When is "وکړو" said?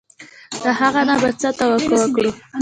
1.99-2.31